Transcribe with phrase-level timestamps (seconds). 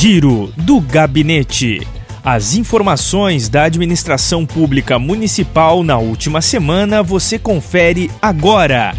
[0.00, 1.86] Giro do Gabinete.
[2.24, 8.94] As informações da administração pública municipal na última semana você confere agora.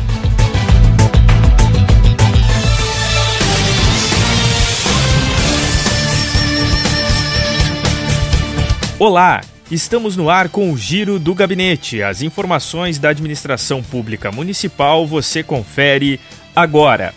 [8.99, 9.41] Olá,
[9.71, 12.03] estamos no ar com o Giro do Gabinete.
[12.03, 16.19] As informações da administração pública municipal você confere
[16.55, 17.11] agora.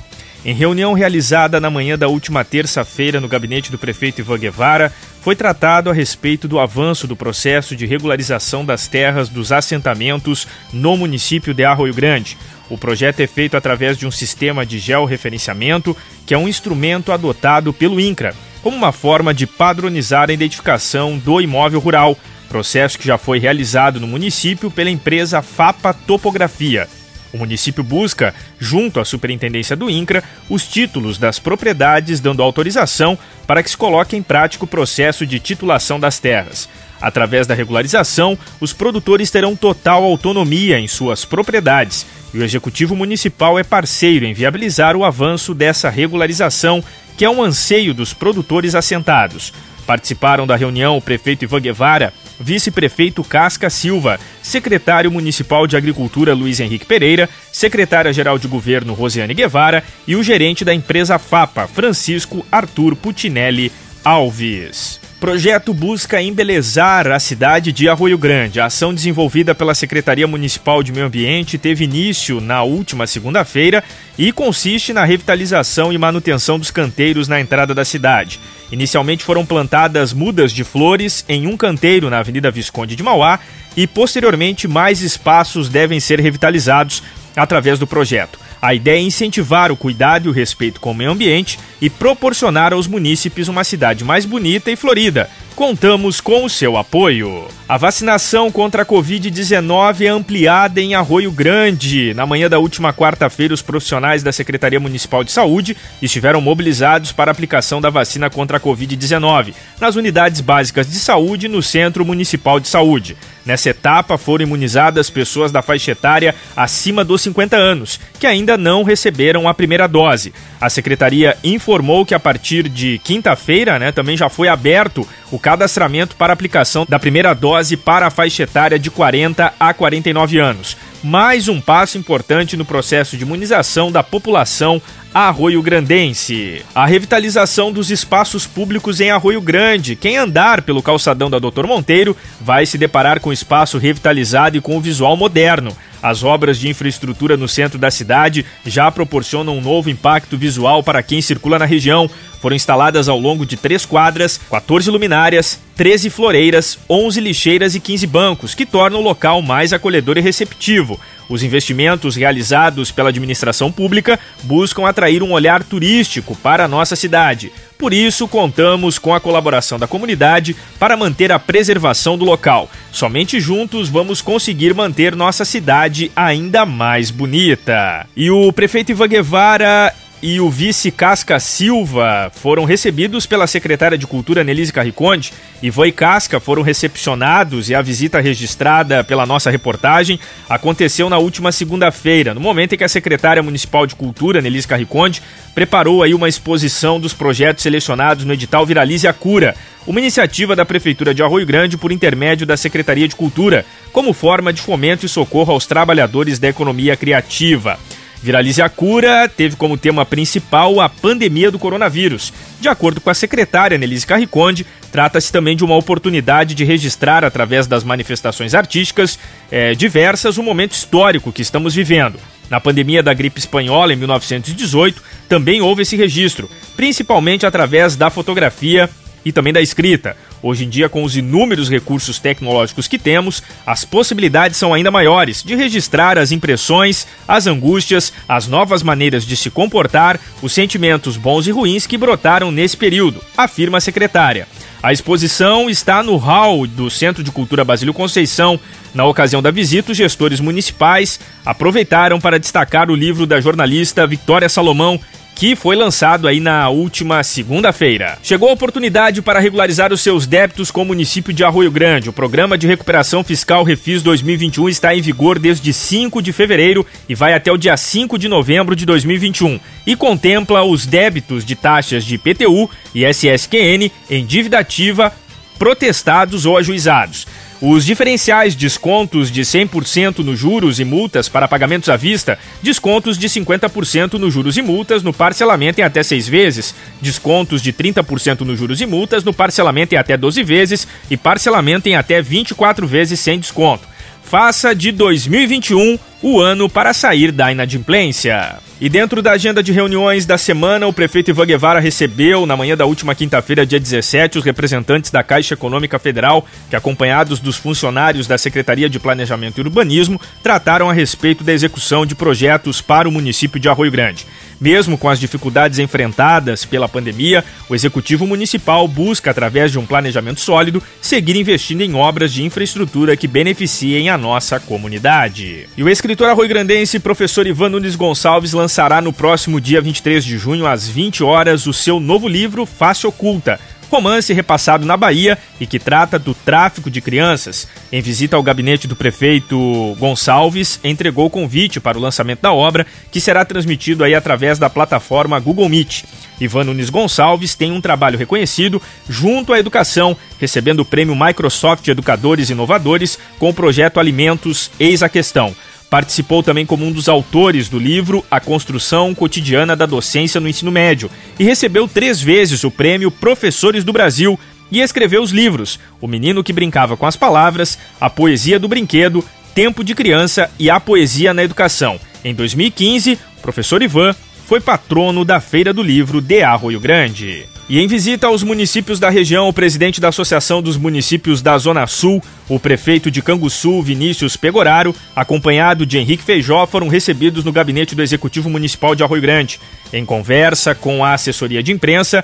[0.44, 5.34] Em reunião realizada na manhã da última terça-feira no gabinete do prefeito Ivan Guevara, foi
[5.34, 11.54] tratado a respeito do avanço do processo de regularização das terras dos assentamentos no município
[11.54, 12.36] de Arroio Grande.
[12.68, 17.72] O projeto é feito através de um sistema de georreferenciamento, que é um instrumento adotado
[17.72, 22.18] pelo INCRA, como uma forma de padronizar a identificação do imóvel rural,
[22.50, 26.86] processo que já foi realizado no município pela empresa FAPA Topografia.
[27.34, 33.60] O município busca, junto à Superintendência do INCRA, os títulos das propriedades, dando autorização para
[33.60, 36.68] que se coloque em prática o processo de titulação das terras.
[37.00, 43.58] Através da regularização, os produtores terão total autonomia em suas propriedades e o Executivo Municipal
[43.58, 46.84] é parceiro em viabilizar o avanço dessa regularização,
[47.16, 49.52] que é um anseio dos produtores assentados.
[49.86, 56.58] Participaram da reunião o prefeito Ivan Guevara, vice-prefeito Casca Silva, secretário municipal de Agricultura Luiz
[56.58, 62.96] Henrique Pereira, secretária-geral de governo Rosiane Guevara e o gerente da empresa FAPA, Francisco Arthur
[62.96, 63.70] Putinelli
[64.04, 65.03] Alves.
[65.24, 68.60] Projeto busca embelezar a cidade de Arroio Grande.
[68.60, 73.82] A ação desenvolvida pela Secretaria Municipal de Meio Ambiente teve início na última segunda-feira
[74.18, 78.38] e consiste na revitalização e manutenção dos canteiros na entrada da cidade.
[78.70, 83.40] Inicialmente foram plantadas mudas de flores em um canteiro na Avenida Visconde de Mauá
[83.74, 87.02] e posteriormente mais espaços devem ser revitalizados
[87.34, 88.38] através do projeto.
[88.64, 92.72] A ideia é incentivar o cuidado e o respeito com o meio ambiente e proporcionar
[92.72, 95.28] aos munícipes uma cidade mais bonita e florida.
[95.54, 97.46] Contamos com o seu apoio.
[97.68, 102.12] A vacinação contra a Covid-19 é ampliada em Arroio Grande.
[102.14, 107.30] Na manhã da última quarta-feira, os profissionais da Secretaria Municipal de Saúde estiveram mobilizados para
[107.30, 112.04] a aplicação da vacina contra a Covid-19 nas unidades básicas de saúde e no Centro
[112.04, 113.16] Municipal de Saúde.
[113.44, 118.82] Nessa etapa, foram imunizadas pessoas da faixa etária acima dos 50 anos, que ainda não
[118.82, 120.32] receberam a primeira dose.
[120.60, 126.16] A secretaria informou que a partir de quinta-feira, né, também já foi aberto o cadastramento
[126.16, 130.76] para aplicação da primeira dose para a faixa etária de 40 a 49 anos.
[131.02, 134.80] Mais um passo importante no processo de imunização da população
[135.12, 136.62] Arroio Grandense.
[136.74, 139.94] A revitalização dos espaços públicos em Arroio Grande.
[139.94, 144.76] Quem andar pelo calçadão da Doutor Monteiro vai se deparar com espaço revitalizado e com
[144.76, 145.76] um visual moderno.
[146.04, 151.02] As obras de infraestrutura no centro da cidade já proporcionam um novo impacto visual para
[151.02, 152.10] quem circula na região.
[152.42, 158.06] Foram instaladas ao longo de três quadras, 14 luminárias, 13 floreiras, 11 lixeiras e 15
[158.06, 161.00] bancos, que tornam o local mais acolhedor e receptivo.
[161.28, 167.52] Os investimentos realizados pela administração pública buscam atrair um olhar turístico para a nossa cidade.
[167.78, 172.70] Por isso, contamos com a colaboração da comunidade para manter a preservação do local.
[172.92, 178.06] Somente juntos vamos conseguir manter nossa cidade ainda mais bonita.
[178.16, 179.92] E o prefeito Ivan Guevara
[180.26, 185.34] e o vice Casca Silva foram recebidos pela secretária de Cultura Nelise Carriconde.
[185.62, 190.18] Ivan e Casca foram recepcionados e a visita registrada pela nossa reportagem
[190.48, 195.20] aconteceu na última segunda-feira, no momento em que a secretária municipal de Cultura, Nelise Carriconde,
[195.54, 199.54] preparou aí uma exposição dos projetos selecionados no edital Viralize a Cura,
[199.86, 204.54] uma iniciativa da Prefeitura de Arroio Grande por intermédio da Secretaria de Cultura, como forma
[204.54, 207.78] de fomento e socorro aos trabalhadores da economia criativa.
[208.24, 212.32] Viralize a Cura teve como tema principal a pandemia do coronavírus.
[212.58, 217.66] De acordo com a secretária Nelise Carriconde, trata-se também de uma oportunidade de registrar, através
[217.66, 219.18] das manifestações artísticas
[219.50, 222.18] é, diversas, o momento histórico que estamos vivendo.
[222.48, 228.88] Na pandemia da gripe espanhola, em 1918, também houve esse registro, principalmente através da fotografia
[229.22, 230.16] e também da escrita.
[230.46, 235.42] Hoje em dia, com os inúmeros recursos tecnológicos que temos, as possibilidades são ainda maiores
[235.42, 241.46] de registrar as impressões, as angústias, as novas maneiras de se comportar, os sentimentos bons
[241.46, 244.46] e ruins que brotaram nesse período, afirma a secretária.
[244.82, 248.60] A exposição está no hall do Centro de Cultura Basílio Conceição.
[248.94, 254.50] Na ocasião da visita, os gestores municipais aproveitaram para destacar o livro da jornalista Victoria
[254.50, 255.00] Salomão,
[255.34, 258.18] que foi lançado aí na última segunda-feira.
[258.22, 262.08] Chegou a oportunidade para regularizar os seus débitos com o município de Arroio Grande.
[262.08, 267.14] O programa de recuperação fiscal Refis 2021 está em vigor desde 5 de fevereiro e
[267.14, 272.04] vai até o dia 5 de novembro de 2021 e contempla os débitos de taxas
[272.04, 275.12] de PTU e SSQN em dívida ativa
[275.58, 277.26] protestados ou ajuizados.
[277.66, 283.26] Os diferenciais descontos de 100% nos juros e multas para pagamentos à vista, descontos de
[283.26, 288.58] 50% nos juros e multas no parcelamento em até seis vezes, descontos de 30% nos
[288.58, 293.18] juros e multas no parcelamento em até 12 vezes e parcelamento em até 24 vezes
[293.18, 293.88] sem desconto.
[294.22, 298.58] Faça de 2021 o ano para sair da inadimplência.
[298.84, 302.76] E dentro da agenda de reuniões da semana, o prefeito Ivan Guevara recebeu, na manhã
[302.76, 308.26] da última quinta-feira, dia 17, os representantes da Caixa Econômica Federal, que, acompanhados dos funcionários
[308.26, 313.10] da Secretaria de Planejamento e Urbanismo, trataram a respeito da execução de projetos para o
[313.10, 314.26] município de Arroio Grande.
[314.64, 320.40] Mesmo com as dificuldades enfrentadas pela pandemia, o Executivo Municipal busca, através de um planejamento
[320.40, 325.68] sólido, seguir investindo em obras de infraestrutura que beneficiem a nossa comunidade.
[325.76, 330.66] E o escritor arroio-grandense professor Ivan Nunes Gonçalves lançará no próximo dia 23 de junho,
[330.66, 333.60] às 20 horas, o seu novo livro Face Oculta
[333.94, 337.68] romance repassado na Bahia e que trata do tráfico de crianças.
[337.92, 342.84] Em visita ao gabinete do prefeito Gonçalves, entregou o convite para o lançamento da obra,
[343.12, 346.02] que será transmitido aí através da plataforma Google Meet.
[346.40, 352.50] Ivan Nunes Gonçalves tem um trabalho reconhecido junto à educação, recebendo o prêmio Microsoft Educadores
[352.50, 355.54] Inovadores com o projeto Alimentos Eis a Questão.
[355.94, 360.72] Participou também como um dos autores do livro A Construção Cotidiana da Docência no Ensino
[360.72, 361.08] Médio
[361.38, 364.36] e recebeu três vezes o prêmio Professores do Brasil
[364.72, 369.24] e escreveu os livros O Menino que Brincava com as Palavras, A Poesia do Brinquedo,
[369.54, 372.00] Tempo de Criança e A Poesia na Educação.
[372.24, 374.16] Em 2015, o professor Ivan
[374.48, 377.53] foi patrono da Feira do Livro de Arroio Grande.
[377.66, 381.86] E em visita aos municípios da região, o presidente da Associação dos Municípios da Zona
[381.86, 387.94] Sul, o prefeito de Canguçu, Vinícius Pegoraro, acompanhado de Henrique Feijó, foram recebidos no gabinete
[387.94, 389.58] do Executivo Municipal de Arroio Grande.
[389.90, 392.22] Em conversa com a assessoria de imprensa,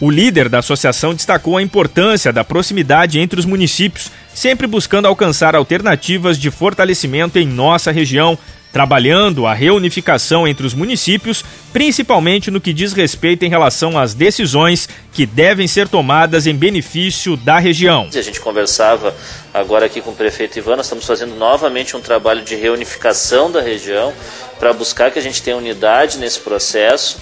[0.00, 5.54] o líder da associação destacou a importância da proximidade entre os municípios, sempre buscando alcançar
[5.54, 8.38] alternativas de fortalecimento em nossa região,
[8.72, 14.88] trabalhando a reunificação entre os municípios, principalmente no que diz respeito em relação às decisões
[15.12, 18.08] que devem ser tomadas em benefício da região.
[18.14, 19.14] A gente conversava
[19.52, 23.60] agora aqui com o prefeito Ivan, nós estamos fazendo novamente um trabalho de reunificação da
[23.60, 24.12] região
[24.58, 27.18] para buscar que a gente tenha unidade nesse processo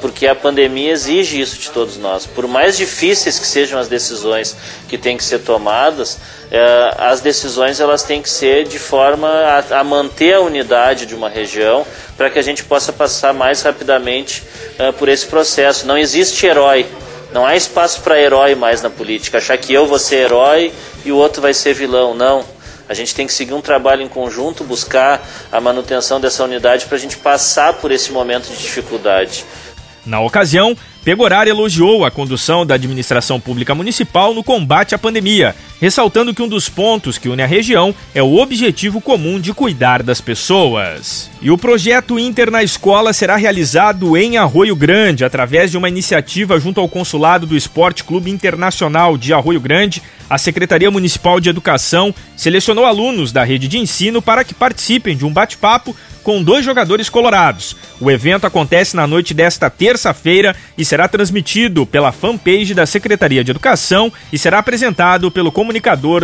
[0.00, 2.26] porque a pandemia exige isso de todos nós.
[2.26, 4.54] Por mais difíceis que sejam as decisões
[4.88, 6.18] que têm que ser tomadas,
[6.50, 9.26] eh, as decisões elas têm que ser de forma
[9.70, 14.42] a, manter a unidade de uma região para que a gente possa passar mais rapidamente
[14.78, 15.86] uh, por esse processo.
[15.86, 16.86] Não existe herói,
[17.32, 19.38] não há espaço para herói mais na política.
[19.38, 20.70] Achar que eu vou ser herói
[21.06, 22.44] e o outro vai ser vilão, não.
[22.86, 26.96] A gente tem que seguir um trabalho em conjunto, buscar a manutenção dessa unidade para
[26.96, 29.46] a gente passar por esse momento de dificuldade.
[30.04, 36.32] Na ocasião, Pegorari elogiou a condução da administração pública municipal no combate à pandemia, ressaltando
[36.32, 40.20] que um dos pontos que une a região é o objetivo comum de cuidar das
[40.20, 41.28] pessoas.
[41.42, 46.60] E o projeto Inter na Escola será realizado em Arroio Grande, através de uma iniciativa
[46.60, 50.00] junto ao Consulado do Esporte Clube Internacional de Arroio Grande.
[50.30, 55.26] A Secretaria Municipal de Educação selecionou alunos da rede de ensino para que participem de
[55.26, 57.76] um bate-papo com dois jogadores colorados.
[58.00, 63.50] O evento acontece na noite desta terça-feira e será transmitido pela fanpage da Secretaria de
[63.50, 65.71] Educação e será apresentado pelo comunicador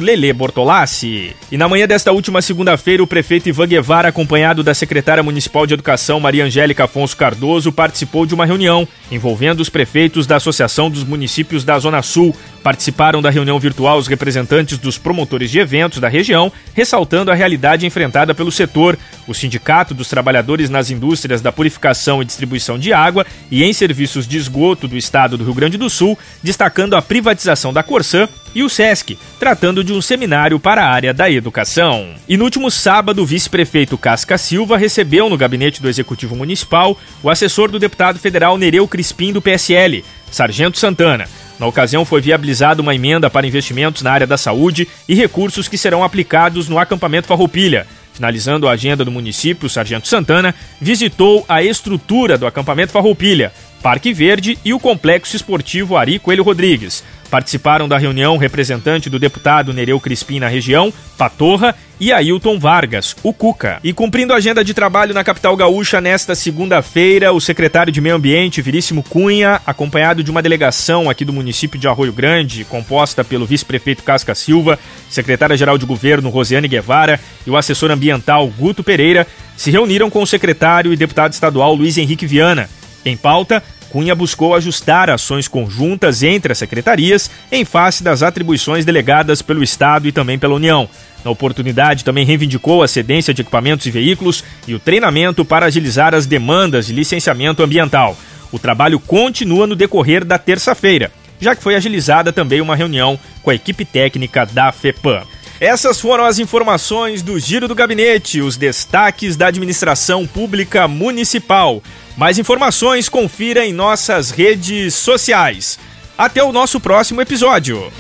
[0.01, 1.35] Lele Bortolassi.
[1.51, 5.75] E na manhã desta última segunda-feira, o prefeito Ivan Guevara, acompanhado da secretária municipal de
[5.75, 11.05] Educação Maria Angélica Afonso Cardoso, participou de uma reunião envolvendo os prefeitos da Associação dos
[11.05, 12.35] Municípios da Zona Sul.
[12.63, 17.87] Participaram da reunião virtual os representantes dos promotores de eventos da região, ressaltando a realidade
[17.87, 23.25] enfrentada pelo setor, o Sindicato dos Trabalhadores nas Indústrias da Purificação e Distribuição de Água
[23.51, 27.73] e em Serviços de Esgoto do Estado do Rio Grande do Sul, destacando a privatização
[27.73, 28.29] da Corsã
[28.59, 32.09] e o SESC, tratando de um seminário para a área da educação.
[32.29, 37.31] E no último sábado, o vice-prefeito Casca Silva recebeu no gabinete do Executivo Municipal o
[37.31, 41.29] assessor do deputado federal Nereu Crispim do PSL, Sargento Santana.
[41.57, 45.79] Na ocasião, foi viabilizada uma emenda para investimentos na área da saúde e recursos que
[45.79, 47.87] serão aplicados no acampamento Farroupilha.
[48.13, 54.13] Finalizando a agenda do município, o Sargento Santana visitou a estrutura do acampamento Farroupilha, Parque
[54.13, 57.05] Verde e o Complexo Esportivo Ari Coelho Rodrigues.
[57.31, 63.33] Participaram da reunião representante do deputado Nereu Crispim na região, Patorra, e Ailton Vargas, o
[63.33, 63.81] Cuca.
[63.83, 68.15] E cumprindo a agenda de trabalho na capital gaúcha nesta segunda-feira, o secretário de Meio
[68.15, 73.47] Ambiente, Viríssimo Cunha, acompanhado de uma delegação aqui do município de Arroio Grande, composta pelo
[73.47, 74.79] vice-prefeito Casca Silva,
[75.11, 80.27] secretária-geral de governo Rosiane Guevara e o assessor ambiental Guto Pereira, se reuniram com o
[80.27, 82.71] secretário e deputado estadual Luiz Henrique Viana.
[83.05, 89.41] Em pauta, Cunha buscou ajustar ações conjuntas entre as secretarias em face das atribuições delegadas
[89.41, 90.89] pelo Estado e também pela União.
[91.25, 96.15] Na oportunidade, também reivindicou a cedência de equipamentos e veículos e o treinamento para agilizar
[96.15, 98.17] as demandas de licenciamento ambiental.
[98.53, 103.51] O trabalho continua no decorrer da terça-feira, já que foi agilizada também uma reunião com
[103.51, 105.23] a equipe técnica da FEPAM.
[105.61, 111.83] Essas foram as informações do Giro do Gabinete, os destaques da administração pública municipal.
[112.17, 115.79] Mais informações confira em nossas redes sociais.
[116.17, 117.93] Até o nosso próximo episódio.